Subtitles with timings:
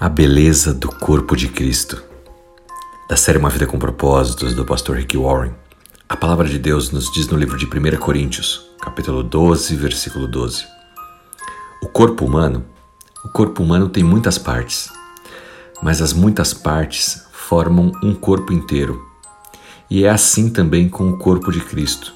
[0.00, 2.00] A beleza do corpo de Cristo.
[3.10, 5.52] Da série Uma Vida com Propósitos, do pastor Rick Warren.
[6.08, 10.64] A palavra de Deus nos diz no livro de 1 Coríntios, capítulo 12, versículo 12.
[11.82, 12.64] O corpo humano,
[13.24, 14.88] o corpo humano tem muitas partes,
[15.82, 19.04] mas as muitas partes formam um corpo inteiro.
[19.90, 22.14] E é assim também com o corpo de Cristo.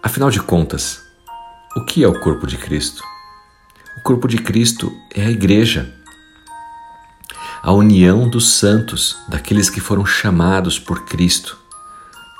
[0.00, 1.02] Afinal de contas,
[1.76, 3.02] o que é o corpo de Cristo?
[3.96, 5.97] O corpo de Cristo é a igreja
[7.62, 11.58] a união dos santos, daqueles que foram chamados por Cristo,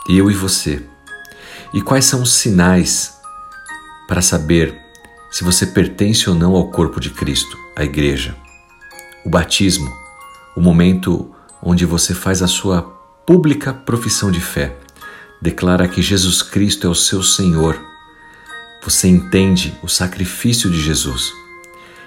[0.08, 0.84] eu e você.
[1.74, 3.18] E quais são os sinais
[4.06, 4.78] para saber
[5.30, 8.34] se você pertence ou não ao corpo de Cristo, a igreja?
[9.24, 9.92] O batismo,
[10.56, 12.82] o momento onde você faz a sua
[13.26, 14.76] pública profissão de fé,
[15.42, 17.78] declara que Jesus Cristo é o seu Senhor.
[18.82, 21.32] Você entende o sacrifício de Jesus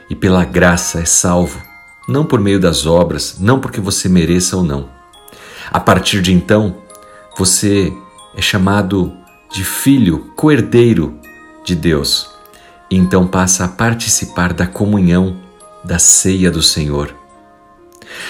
[0.09, 1.70] e pela graça é salvo
[2.07, 4.89] não por meio das obras, não porque você mereça ou não.
[5.71, 6.75] A partir de então,
[7.37, 7.93] você
[8.35, 9.13] é chamado
[9.51, 11.17] de filho, coerdeiro
[11.63, 12.29] de Deus,
[12.89, 15.37] e então passa a participar da comunhão
[15.83, 17.15] da ceia do Senhor.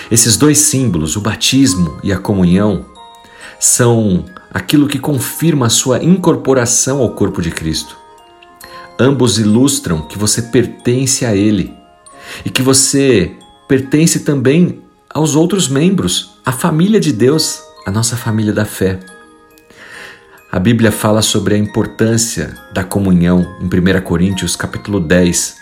[0.09, 2.85] Esses dois símbolos, o batismo e a comunhão,
[3.59, 7.95] são aquilo que confirma a sua incorporação ao corpo de Cristo.
[8.99, 11.73] Ambos ilustram que você pertence a Ele
[12.45, 13.35] e que você
[13.71, 18.99] pertence também aos outros membros, à família de Deus, a nossa família da fé.
[20.51, 25.55] A Bíblia fala sobre a importância da comunhão em 1 Coríntios capítulo 10.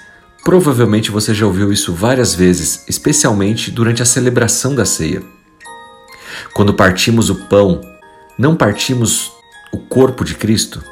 [0.43, 5.21] Provavelmente você já ouviu isso várias vezes, especialmente durante a celebração da ceia.
[6.51, 7.79] Quando partimos o pão,
[8.39, 9.31] não partimos
[9.71, 10.83] o corpo de Cristo?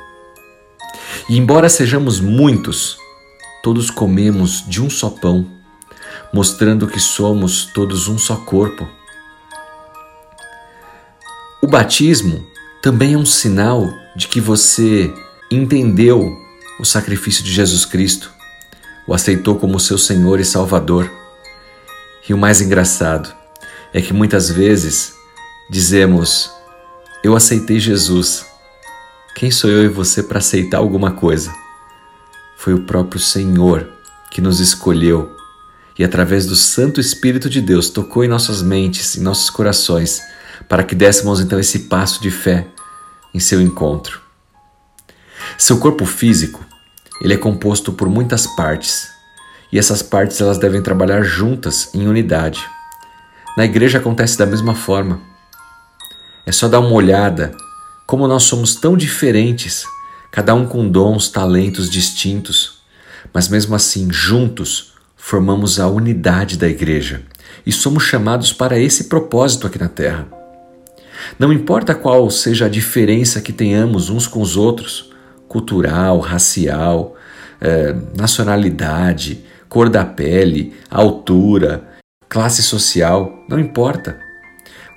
[1.27, 2.95] E embora sejamos muitos,
[3.63, 5.56] todos comemos de um só pão
[6.37, 8.87] mostrando que somos todos um só corpo.
[11.59, 12.45] O batismo
[12.79, 15.11] também é um sinal de que você
[15.49, 16.37] entendeu
[16.79, 18.31] o sacrifício de Jesus Cristo,
[19.07, 21.11] o aceitou como seu Senhor e Salvador.
[22.29, 23.33] E o mais engraçado
[23.91, 25.15] é que muitas vezes
[25.71, 26.51] dizemos:
[27.23, 28.45] Eu aceitei Jesus.
[29.35, 31.51] Quem sou eu e você para aceitar alguma coisa?
[32.57, 33.89] Foi o próprio Senhor
[34.29, 35.35] que nos escolheu
[35.97, 40.21] e através do Santo Espírito de Deus tocou em nossas mentes, em nossos corações,
[40.69, 42.67] para que dessemos então esse passo de fé
[43.33, 44.21] em seu encontro.
[45.57, 46.63] Seu corpo físico,
[47.21, 49.07] ele é composto por muitas partes,
[49.71, 52.63] e essas partes elas devem trabalhar juntas em unidade.
[53.57, 55.19] Na igreja acontece da mesma forma.
[56.45, 57.51] É só dar uma olhada
[58.05, 59.83] como nós somos tão diferentes,
[60.31, 62.77] cada um com dons, talentos distintos,
[63.33, 64.96] mas mesmo assim juntos
[65.27, 67.21] formamos a unidade da igreja
[67.65, 70.25] e somos chamados para esse propósito aqui na terra.
[71.37, 75.11] Não importa qual seja a diferença que tenhamos uns com os outros
[75.45, 77.17] cultural, racial,
[77.59, 81.85] eh, nacionalidade, cor da pele, altura,
[82.29, 84.17] classe social não importa.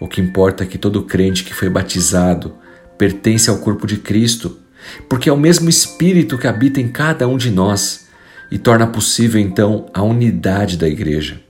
[0.00, 2.54] O que importa é que todo crente que foi batizado
[2.96, 4.60] pertence ao corpo de Cristo,
[5.08, 8.08] porque é o mesmo Espírito que habita em cada um de nós
[8.50, 11.41] e torna possível então a unidade da igreja.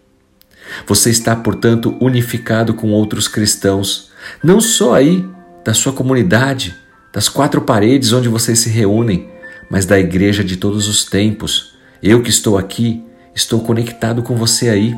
[0.87, 4.11] Você está, portanto, unificado com outros cristãos,
[4.43, 5.25] não só aí
[5.65, 6.77] da sua comunidade,
[7.13, 9.29] das quatro paredes onde vocês se reúnem,
[9.69, 11.75] mas da igreja de todos os tempos.
[12.03, 13.03] Eu que estou aqui,
[13.35, 14.97] estou conectado com você aí.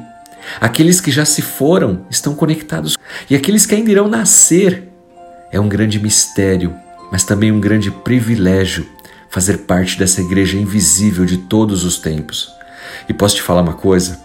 [0.61, 2.97] Aqueles que já se foram estão conectados
[3.31, 4.89] e aqueles que ainda irão nascer.
[5.51, 6.75] É um grande mistério,
[7.11, 8.87] mas também um grande privilégio
[9.33, 12.53] fazer parte dessa igreja invisível de todos os tempos.
[13.09, 14.21] E posso te falar uma coisa?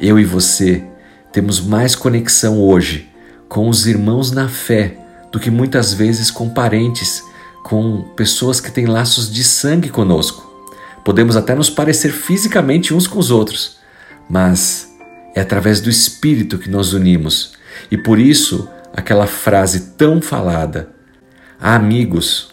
[0.00, 0.84] Eu e você
[1.32, 3.08] temos mais conexão hoje
[3.48, 4.98] com os irmãos na fé
[5.30, 7.22] do que muitas vezes com parentes,
[7.62, 10.50] com pessoas que têm laços de sangue conosco.
[11.04, 13.78] Podemos até nos parecer fisicamente uns com os outros,
[14.28, 14.88] mas
[15.32, 17.52] é através do Espírito que nos unimos.
[17.88, 20.88] E por isso, aquela frase tão falada:
[21.60, 22.49] há amigos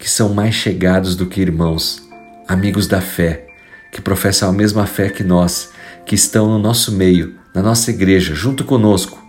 [0.00, 2.08] que são mais chegados do que irmãos,
[2.48, 3.46] amigos da fé,
[3.92, 5.72] que professam a mesma fé que nós,
[6.06, 9.22] que estão no nosso meio, na nossa igreja, junto conosco,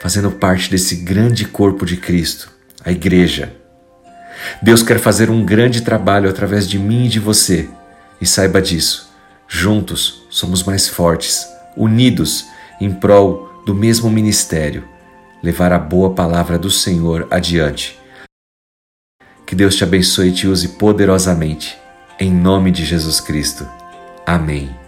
[0.00, 2.48] fazendo parte desse grande corpo de Cristo,
[2.84, 3.52] a igreja.
[4.62, 7.68] Deus quer fazer um grande trabalho através de mim e de você,
[8.20, 9.10] e saiba disso.
[9.48, 12.46] Juntos somos mais fortes, unidos
[12.80, 14.84] em prol do mesmo ministério,
[15.42, 18.05] levar a boa palavra do Senhor adiante
[19.46, 21.78] que Deus te abençoe e te use poderosamente.
[22.18, 23.66] Em nome de Jesus Cristo.
[24.26, 24.85] Amém.